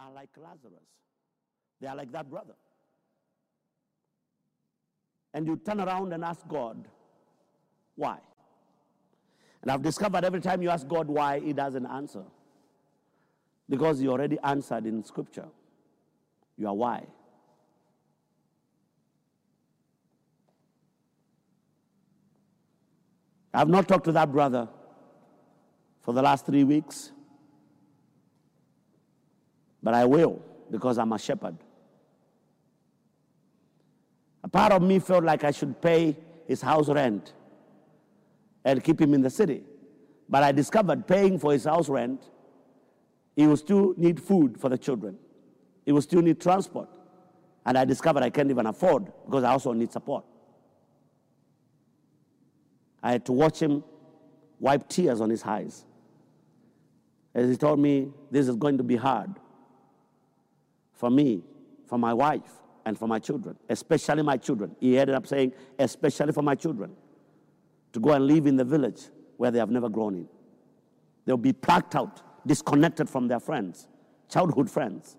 [0.00, 0.88] are like Lazarus.
[1.80, 2.54] They are like that brother.
[5.34, 6.88] And you turn around and ask God,
[7.96, 8.18] why?
[9.62, 12.24] And I've discovered every time you ask God why, He doesn't answer.
[13.68, 15.48] Because He already answered in Scripture.
[16.56, 17.06] You are why.
[23.52, 24.68] I've not talked to that brother
[26.02, 27.12] for the last three weeks,
[29.82, 31.56] but I will because I'm a shepherd.
[34.42, 36.16] A part of me felt like I should pay
[36.46, 37.34] his house rent
[38.64, 39.62] and keep him in the city.
[40.28, 42.30] But I discovered paying for his house rent,
[43.36, 45.18] he will still need food for the children.
[45.84, 46.88] He will still need transport.
[47.66, 50.24] And I discovered I can't even afford because I also need support.
[53.02, 53.82] I had to watch him
[54.58, 55.84] wipe tears on his eyes
[57.34, 59.30] as he told me, This is going to be hard
[61.00, 61.42] for me,
[61.86, 62.52] for my wife,
[62.84, 64.76] and for my children, especially my children.
[64.80, 66.92] He ended up saying, Especially for my children,
[67.94, 69.04] to go and live in the village
[69.38, 70.28] where they have never grown in.
[71.24, 73.88] They'll be plucked out, disconnected from their friends,
[74.28, 75.16] childhood friends.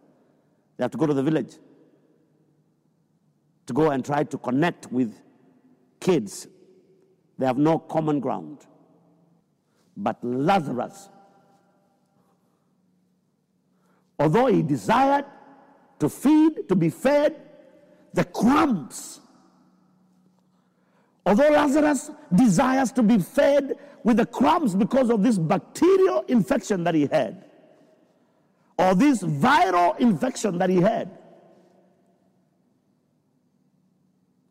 [0.77, 1.55] They have to go to the village
[3.65, 5.15] to go and try to connect with
[5.99, 6.47] kids.
[7.39, 8.67] They have no common ground.
[9.97, 11.09] But Lazarus,
[14.19, 15.25] although he desired
[16.01, 17.39] to feed, to be fed,
[18.13, 19.21] the crumbs.
[21.25, 26.95] Although Lazarus desires to be fed with the crumbs because of this bacterial infection that
[26.95, 27.45] he had,
[28.77, 31.17] or this viral infection that he had,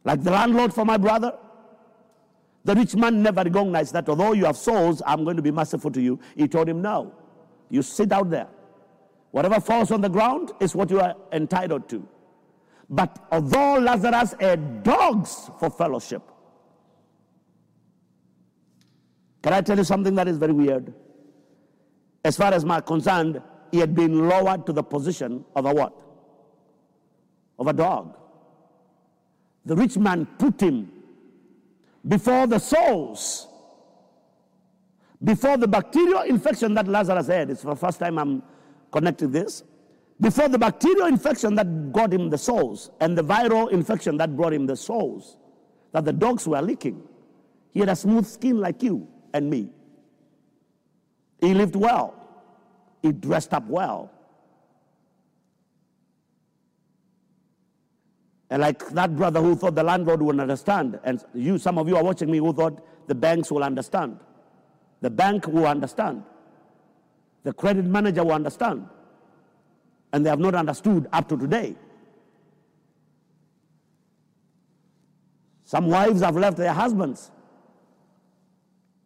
[0.05, 1.37] like the landlord for my brother,
[2.65, 5.91] the rich man never recognized that although you have souls, I'm going to be merciful
[5.91, 6.21] to you.
[6.37, 7.13] He told him, No,
[7.69, 8.47] you sit out there.
[9.31, 12.07] Whatever falls on the ground is what you are entitled to.
[12.89, 16.23] But although Lazarus had dogs for fellowship,
[19.43, 20.93] can I tell you something that is very weird?
[22.25, 23.41] As far as my concerned,
[23.71, 25.95] he had been lowered to the position of a what?
[27.59, 28.17] Of a dog.
[29.65, 30.91] The rich man put him
[32.07, 33.47] before the souls,
[35.23, 37.51] before the bacterial infection that Lazarus had.
[37.51, 38.43] It's the first time I'm
[38.91, 39.65] connecting this.
[40.21, 44.53] Before the bacterial infection that got him the souls and the viral infection that brought
[44.53, 45.37] him the souls
[45.93, 47.03] that the dogs were licking.
[47.73, 49.71] He had a smooth skin like you and me.
[51.41, 52.15] He lived well.
[53.03, 54.11] He dressed up well.
[58.51, 61.97] And like that brother who thought the landlord would understand, and you, some of you
[61.97, 64.19] are watching me who thought the banks will understand.
[65.01, 66.25] The bank will understand.
[67.43, 68.87] The credit manager will understand.
[70.13, 71.77] And they have not understood up to today.
[75.65, 77.31] Some wives have left their husbands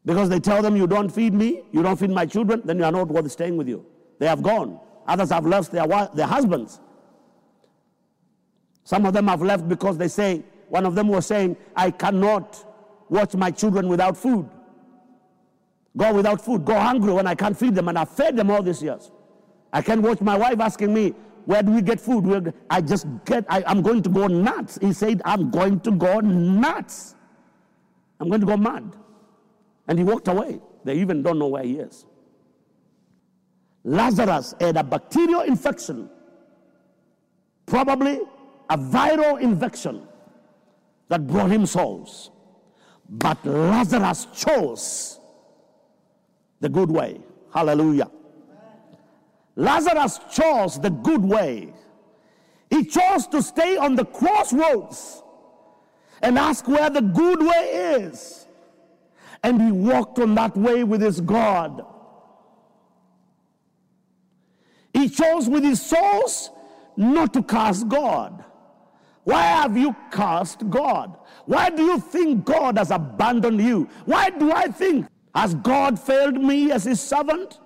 [0.07, 2.85] because they tell them, You don't feed me, you don't feed my children, then you
[2.85, 3.85] are not worth staying with you.
[4.19, 4.81] They have gone.
[5.07, 6.81] Others have left their, their husbands.
[8.85, 12.65] Some of them have left because they say, one of them was saying, I cannot
[13.09, 14.49] watch my children without food.
[15.97, 18.63] Go without food, go hungry when I can't feed them, and I've fed them all
[18.63, 19.11] these years.
[19.73, 22.27] I can't watch my wife asking me, Where do we get food?
[22.27, 24.79] Where, I just get, I, I'm going to go nuts.
[24.81, 27.15] He said, I'm going to go nuts.
[28.19, 28.97] I'm going to go mad.
[29.87, 30.61] And he walked away.
[30.85, 32.07] They even don't know where he is.
[33.85, 36.09] Lazarus had a bacterial infection,
[37.67, 38.21] probably
[38.71, 40.09] a viral infection
[41.09, 42.31] that brought him souls.
[43.09, 45.21] But Lazarus chose
[46.61, 47.21] the good way.
[47.53, 48.11] Hallelujah.
[49.57, 51.73] Lazarus chose the good way.
[52.71, 55.23] He chose to stay on the crossroads
[56.23, 58.47] and ask where the good way is.
[59.43, 61.85] And he walked on that way with his God.
[64.93, 66.51] He chose with his souls
[66.97, 68.45] not to curse God.
[69.25, 71.17] Why have you cursed God?
[71.47, 73.89] Why do you think God has abandoned you?
[74.05, 77.59] Why do I think has God failed me as his servant?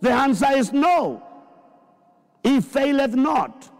[0.00, 1.22] The answer is no.
[2.42, 3.70] He faileth not.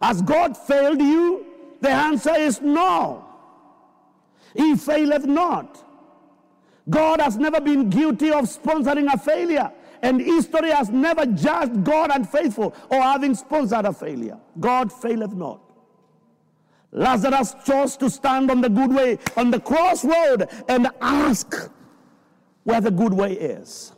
[0.00, 1.46] Has God failed you?
[1.80, 3.24] The answer is no.
[4.54, 5.84] He faileth not.
[6.88, 9.70] God has never been guilty of sponsoring a failure.
[10.02, 14.38] And history has never judged God unfaithful or having sponsored a failure.
[14.58, 15.60] God faileth not.
[16.92, 21.70] Lazarus chose to stand on the good way, on the crossroad, and ask
[22.64, 23.92] where the good way is.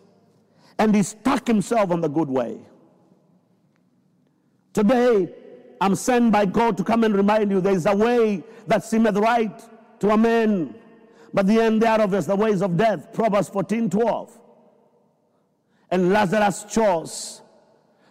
[0.78, 2.60] And he stuck himself on the good way.
[4.72, 5.32] Today,
[5.80, 9.16] I'm sent by God to come and remind you there is a way that seemeth
[9.16, 9.60] right
[10.00, 10.74] to a man,
[11.34, 13.12] but the end thereof is the ways of death.
[13.12, 14.38] Proverbs 14 12.
[15.90, 17.42] And Lazarus chose.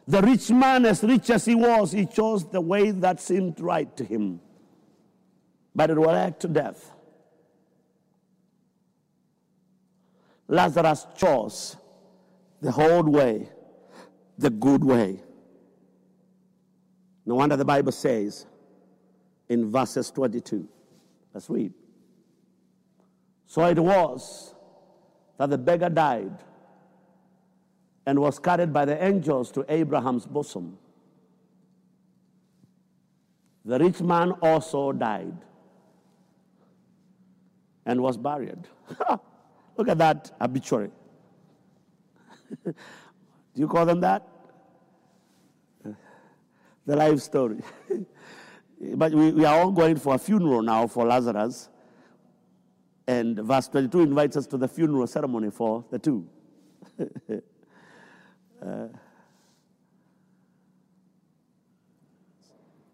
[0.08, 3.96] The rich man, as rich as he was, he chose the way that seemed right
[3.98, 4.42] to him.
[5.74, 6.92] But it led to death.
[10.52, 11.78] Lazarus chose
[12.60, 13.48] the whole way,
[14.38, 15.18] the good way.
[17.26, 18.46] No wonder the Bible says
[19.48, 20.68] in verses 22.
[21.34, 21.74] Let's read.
[23.46, 24.54] So it was
[25.38, 26.38] that the beggar died
[28.06, 30.78] and was carried by the angels to Abraham's bosom.
[33.64, 35.38] The rich man also died
[37.86, 38.68] and was buried.
[39.78, 40.92] Look at that obituary.
[42.66, 42.74] Do
[43.56, 44.28] you call them that?
[46.86, 47.60] The life story.
[48.96, 51.70] but we, we are all going for a funeral now for Lazarus.
[53.08, 56.28] And verse 22 invites us to the funeral ceremony for the two.
[57.00, 57.06] uh,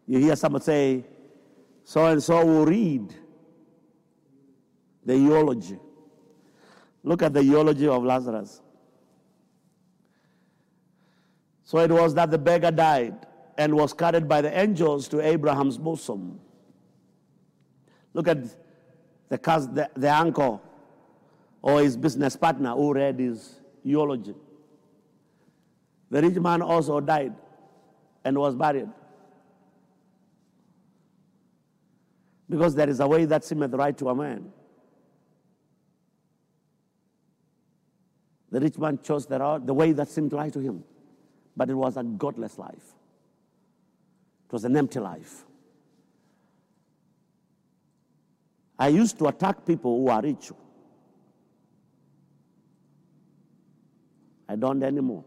[0.05, 1.05] you hear someone say,
[1.83, 3.13] so and so will read
[5.05, 5.79] the eulogy.
[7.03, 8.61] Look at the eulogy of Lazarus.
[11.63, 13.25] So it was that the beggar died
[13.57, 16.39] and was carried by the angels to Abraham's bosom.
[18.13, 20.61] Look at the, the, the uncle
[21.61, 24.35] or his business partner who read his eulogy.
[26.09, 27.35] The rich man also died
[28.23, 28.89] and was buried.
[32.49, 34.51] Because there is a way that seemeth right to a man.
[38.51, 40.83] The rich man chose the, the way that seemed right to him,
[41.55, 42.93] but it was a godless life.
[44.47, 45.43] It was an empty life.
[48.79, 50.51] I used to attack people who are rich.
[54.47, 55.25] I don't anymore.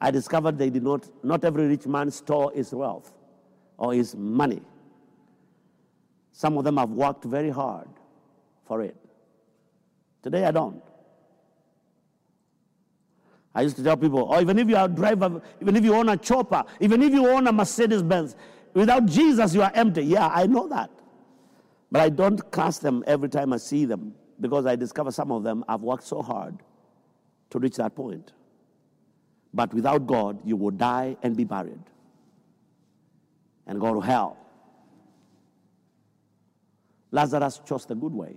[0.00, 3.12] I discovered they did not, not every rich man store his wealth
[3.76, 4.62] or his money.
[6.32, 7.88] Some of them have worked very hard
[8.66, 8.96] for it.
[10.22, 10.82] Today I don't.
[13.54, 15.94] I used to tell people, oh, even if you are a driver, even if you
[15.94, 18.36] own a chopper, even if you own a Mercedes Benz,
[18.74, 20.02] without Jesus you are empty.
[20.02, 20.90] Yeah, I know that.
[21.90, 25.42] But I don't cast them every time I see them because I discover some of
[25.42, 26.58] them have worked so hard
[27.50, 28.32] to reach that point.
[29.52, 31.82] But without God, you will die and be buried
[33.66, 34.36] and go to hell.
[37.10, 38.36] Lazarus chose the good way.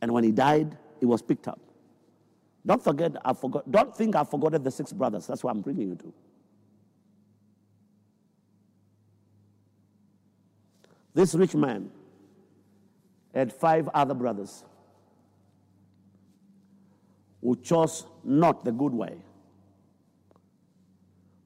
[0.00, 1.60] And when he died, he was picked up.
[2.66, 5.26] Don't forget, I forgot, don't think I've forgotten the six brothers.
[5.26, 6.12] That's what I'm bringing you to.
[11.12, 11.90] This rich man
[13.34, 14.64] had five other brothers
[17.40, 19.16] who chose not the good way,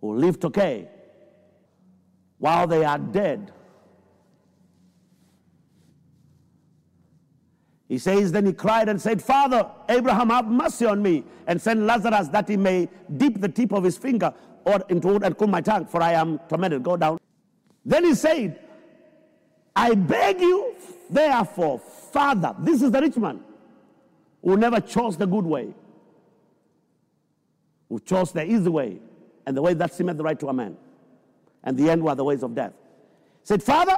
[0.00, 0.88] who lived okay
[2.38, 3.52] while they are dead
[7.88, 11.87] He says, Then he cried and said, Father, Abraham, have mercy on me, and send
[11.87, 14.32] Lazarus that he may dip the tip of his finger
[14.65, 16.82] or into wood and cool my tongue, for I am tormented.
[16.82, 17.19] Go down.
[17.84, 18.60] Then he said,
[19.74, 20.74] I beg you,
[21.08, 23.41] therefore, Father, this is the rich man
[24.43, 25.74] who never chose the good way,
[27.89, 28.98] who chose the easy way,
[29.46, 30.77] and the way that seemed the right to a man.
[31.65, 32.72] And the end were the ways of death.
[33.41, 33.96] He said, Father,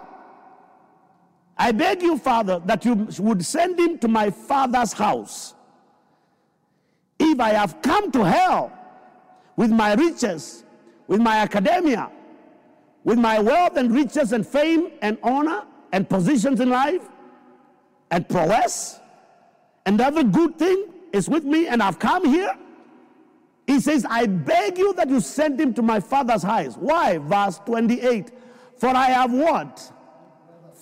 [1.61, 5.55] I beg you, Father, that you would send him to my father's house.
[7.19, 8.73] If I have come to hell
[9.57, 10.65] with my riches,
[11.07, 12.11] with my academia,
[13.05, 17.07] with my wealth and riches and fame and honor and positions in life
[18.11, 18.99] and prowess,
[19.85, 22.57] and every good thing is with me, and I've come here.
[23.67, 26.77] He says, I beg you that you send him to my father's house.
[26.77, 27.19] Why?
[27.19, 28.31] Verse 28.
[28.79, 29.93] For I have what?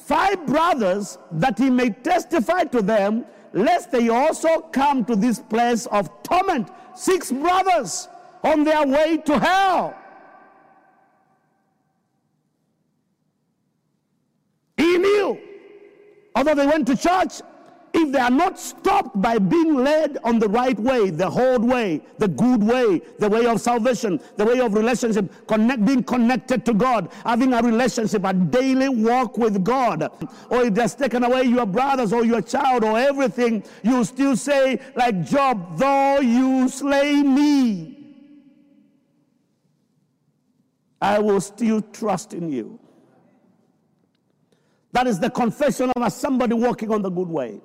[0.09, 5.85] Five brothers that he may testify to them, lest they also come to this place
[5.87, 6.71] of torment.
[6.95, 8.09] Six brothers
[8.43, 9.95] on their way to hell.
[14.79, 15.39] He knew,
[16.35, 17.43] although they went to church,
[18.09, 22.01] if they are not stopped by being led on the right way, the whole way,
[22.19, 26.75] the good way, the way of salvation, the way of relationship, connect, being connected to
[26.75, 30.11] God, having a relationship, a daily walk with God,
[30.51, 34.81] or if has taken away your brothers or your child or everything, you still say,
[34.95, 37.95] like Job, though you slay me,
[41.01, 42.81] I will still trust in you.
[44.93, 47.61] That is the confession of somebody walking on the good way.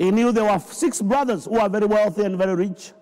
[0.00, 2.94] He knew there were six brothers who are very wealthy and very rich,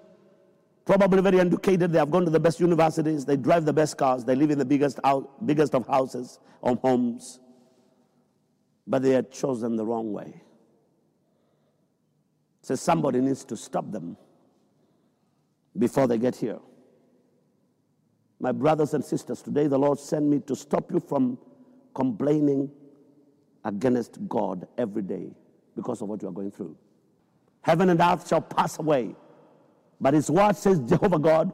[0.84, 1.92] probably very educated.
[1.92, 3.24] They have gone to the best universities.
[3.24, 4.24] They drive the best cars.
[4.24, 4.98] They live in the biggest,
[5.46, 7.38] biggest of houses or homes.
[8.84, 10.42] But they had chosen the wrong way.
[12.62, 14.16] So somebody needs to stop them
[15.78, 16.58] before they get here.
[18.40, 21.38] My brothers and sisters, today the Lord sent me to stop you from
[21.94, 22.72] complaining
[23.64, 25.30] against God every day
[25.76, 26.76] because of what you are going through.
[27.62, 29.14] Heaven and earth shall pass away,
[30.00, 31.52] but his word says Jehovah God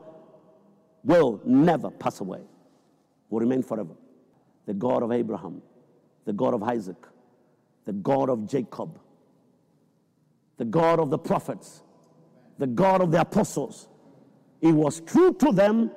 [1.03, 2.41] will never pass away,
[3.31, 3.95] will remain forever.
[4.67, 5.63] The God of Abraham,
[6.25, 6.97] the God of Isaac,
[7.85, 8.99] the God of Jacob,
[10.57, 11.83] the God of the prophets,
[12.59, 13.89] the God of the apostles.
[14.61, 15.91] He was true to them,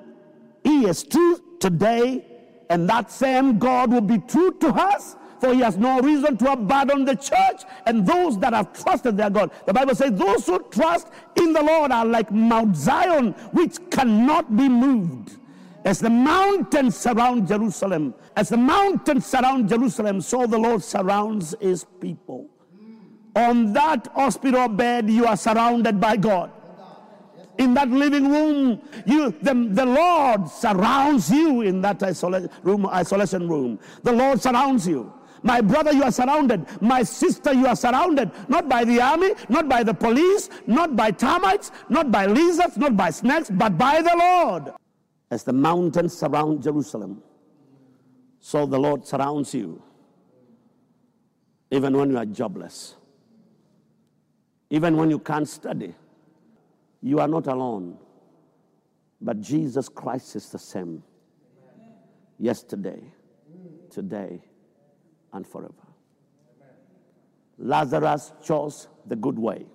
[0.64, 2.26] He is true today,
[2.70, 6.52] and that same God will be true to us for he has no reason to
[6.52, 9.52] abandon the church and those that have trusted their God.
[9.66, 14.56] The Bible says, Those who trust in the Lord are like Mount Zion, which cannot
[14.56, 15.38] be moved.
[15.86, 21.86] As the mountains surround Jerusalem, as the mountains surround Jerusalem, so the Lord surrounds his
[22.02, 22.50] people.
[23.36, 26.52] On that hospital bed, you are surrounded by God
[27.58, 28.82] in that living room.
[29.06, 33.80] You, the, the Lord surrounds you in that isola- room, isolation room.
[34.04, 35.12] The Lord surrounds you.
[35.44, 36.66] My brother, you are surrounded.
[36.82, 38.32] My sister, you are surrounded.
[38.48, 42.98] Not by the army, not by the police, not by termites, not by lizards, not
[42.98, 44.74] by snakes, but by the Lord.
[45.30, 47.22] As the mountains surround Jerusalem,
[48.40, 49.82] so the Lord surrounds you,
[51.70, 52.96] even when you are jobless,
[54.70, 55.94] even when you can't study.
[57.02, 57.98] You are not alone,
[59.22, 61.04] but Jesus Christ is the same
[62.40, 63.02] yesterday,
[63.90, 64.42] today,
[65.34, 65.74] and forever.
[67.58, 69.66] Lazarus chose the good way,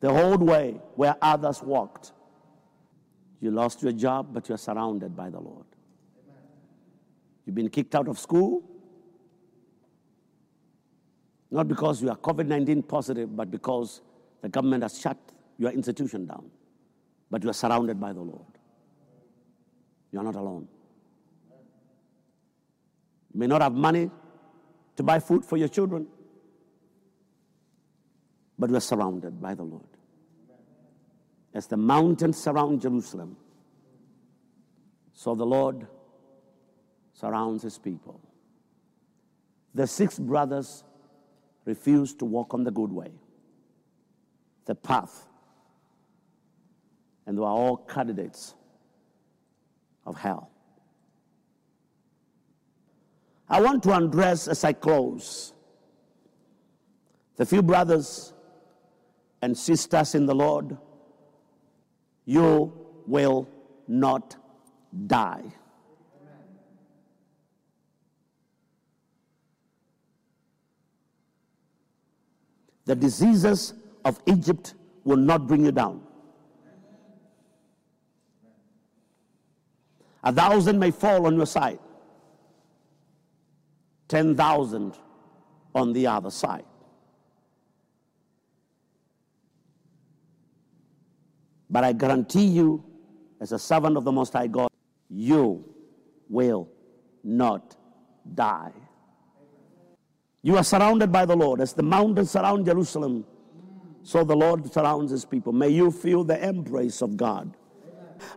[0.00, 2.12] the old way where others walked.
[3.40, 5.66] You lost your job, but you're surrounded by the Lord.
[7.44, 8.62] You've been kicked out of school,
[11.50, 14.00] not because you are COVID 19 positive, but because
[14.40, 15.18] the government has shut
[15.58, 16.50] your institution down.
[17.30, 18.58] But you are surrounded by the Lord.
[20.10, 20.68] You are not alone.
[23.34, 24.10] You may not have money
[24.96, 26.06] to buy food for your children,
[28.56, 29.82] but you are surrounded by the Lord.
[31.52, 33.36] As the mountains surround Jerusalem,
[35.12, 35.86] so the Lord
[37.12, 38.20] surrounds his people.
[39.74, 40.84] The six brothers
[41.64, 43.10] refused to walk on the good way,
[44.66, 45.26] the path,
[47.26, 48.54] and they were all candidates
[50.06, 50.50] of hell.
[53.54, 55.52] I want to address as I close
[57.36, 58.32] the few brothers
[59.42, 60.76] and sisters in the Lord.
[62.24, 62.72] You
[63.06, 63.48] will
[63.86, 64.34] not
[65.06, 65.44] die.
[72.86, 76.02] The diseases of Egypt will not bring you down.
[80.24, 81.78] A thousand may fall on your side,
[84.08, 84.98] 10,000
[85.74, 86.64] on the other side.
[91.70, 92.84] But I guarantee you,
[93.40, 94.70] as a servant of the Most High God,
[95.08, 95.64] you
[96.28, 96.68] will
[97.22, 97.76] not
[98.34, 98.72] die.
[100.42, 101.60] You are surrounded by the Lord.
[101.60, 103.24] As the mountains surround Jerusalem,
[104.02, 105.52] so the Lord surrounds his people.
[105.52, 107.56] May you feel the embrace of God.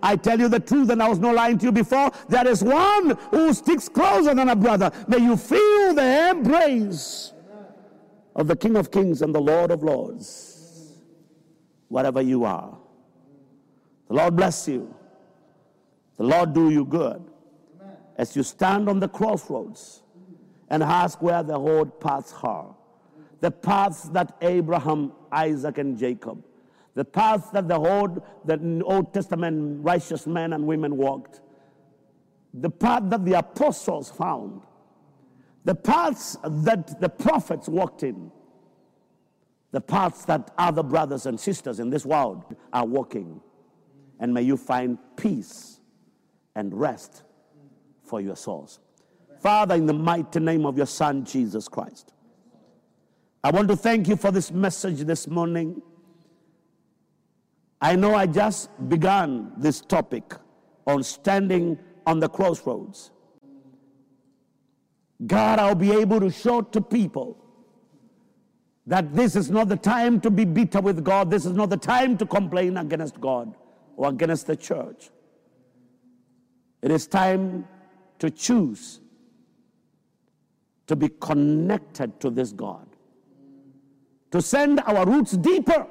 [0.01, 2.11] I tell you the truth, and I was not lying to you before.
[2.29, 4.91] There is one who sticks closer than a brother.
[5.07, 7.33] May you feel the embrace
[8.35, 10.93] of the King of Kings and the Lord of Lords,
[11.87, 12.77] wherever you are.
[14.07, 14.93] The Lord bless you.
[16.17, 17.23] The Lord do you good
[18.17, 20.01] as you stand on the crossroads
[20.69, 22.75] and ask where the road paths are.
[23.39, 26.43] The paths that Abraham, Isaac, and Jacob
[26.97, 31.41] the path that the old, the Old Testament righteous men and women walked,
[32.55, 34.63] the path that the apostles found,
[35.63, 38.31] the paths that the prophets walked in,
[39.69, 43.41] the paths that other brothers and sisters in this world are walking.
[44.19, 45.79] And may you find peace
[46.55, 47.21] and rest
[48.01, 48.79] for your souls.
[49.39, 52.11] Father, in the mighty name of your Son, Jesus Christ,
[53.43, 55.79] I want to thank you for this message this morning.
[57.81, 60.33] I know I just began this topic
[60.85, 63.11] on standing on the crossroads.
[65.25, 67.37] God, I'll be able to show to people
[68.85, 71.29] that this is not the time to be bitter with God.
[71.29, 73.53] This is not the time to complain against God
[73.95, 75.09] or against the church.
[76.81, 77.67] It is time
[78.19, 79.01] to choose
[80.87, 82.87] to be connected to this God,
[84.31, 85.85] to send our roots deeper.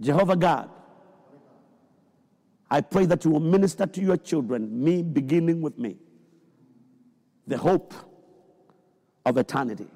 [0.00, 0.70] Jehovah God,
[2.70, 5.96] I pray that you will minister to your children, me beginning with me,
[7.46, 7.94] the hope
[9.24, 9.88] of eternity.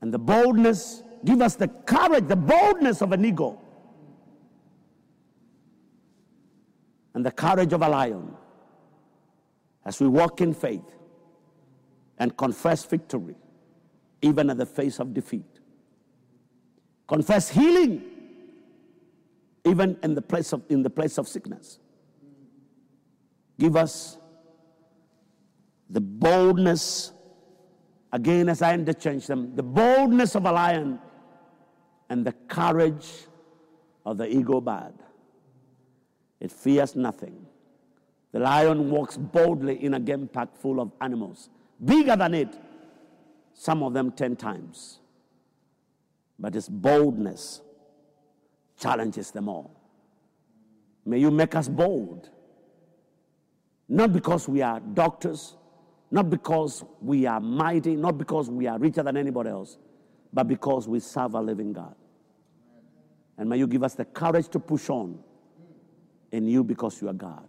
[0.00, 3.62] And the boldness, give us the courage, the boldness of an eagle,
[7.14, 8.34] and the courage of a lion
[9.84, 10.94] as we walk in faith
[12.18, 13.36] and confess victory,
[14.22, 15.57] even at the face of defeat.
[17.08, 18.02] Confess healing,
[19.64, 21.78] even in the place of, in the place of sickness.
[23.58, 24.18] Give us
[25.88, 27.12] the boldness,
[28.12, 31.00] again, as I interchange them, the boldness of a lion
[32.10, 33.08] and the courage
[34.04, 34.92] of the eagle bird.
[36.40, 37.46] It fears nothing.
[38.32, 41.48] The lion walks boldly in a game pack full of animals,
[41.82, 42.54] bigger than it,
[43.54, 45.00] some of them 10 times.
[46.38, 47.60] But his boldness
[48.78, 49.74] challenges them all.
[51.04, 52.30] May you make us bold.
[53.88, 55.56] Not because we are doctors,
[56.10, 59.78] not because we are mighty, not because we are richer than anybody else,
[60.32, 61.94] but because we serve a living God.
[63.38, 65.18] And may you give us the courage to push on
[66.32, 67.46] in you because you are God.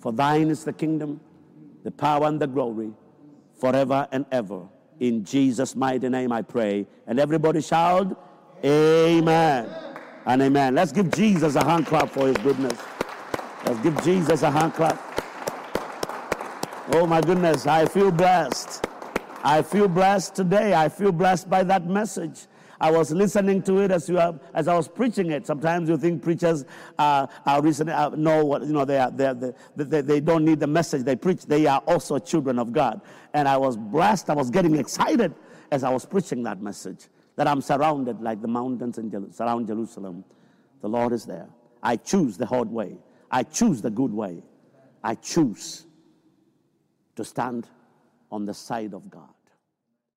[0.00, 1.20] For thine is the kingdom,
[1.84, 2.92] the power, and the glory
[3.58, 4.68] forever and ever.
[5.00, 6.86] In Jesus' mighty name I pray.
[7.06, 8.16] And everybody shout,
[8.64, 9.68] Amen.
[10.26, 10.74] And amen.
[10.74, 12.78] Let's give Jesus a hand clap for his goodness.
[13.64, 15.00] Let's give Jesus a hand clap.
[16.92, 18.84] Oh my goodness, I feel blessed.
[19.44, 20.74] I feel blessed today.
[20.74, 22.46] I feel blessed by that message.
[22.80, 25.46] I was listening to it as you are, as I was preaching it.
[25.46, 26.64] Sometimes you think preachers
[26.98, 30.44] uh, are recently uh, know what you know they are they, they, they, they don't
[30.44, 31.44] need the message they preach.
[31.44, 33.00] They are also children of God.
[33.34, 34.30] And I was blessed.
[34.30, 35.34] I was getting excited
[35.72, 37.08] as I was preaching that message.
[37.36, 40.24] That I'm surrounded like the mountains in surround Jerusalem.
[40.80, 41.48] The Lord is there.
[41.82, 42.98] I choose the hard way.
[43.30, 44.42] I choose the good way.
[45.02, 45.86] I choose
[47.16, 47.68] to stand
[48.30, 49.28] on the side of God.